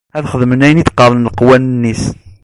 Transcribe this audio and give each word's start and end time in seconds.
Ad 0.17 0.25
xeddmen 0.31 0.65
ayen 0.65 0.81
i 0.81 0.83
d-qqaren 0.85 1.25
leqwanen-is. 1.27 2.03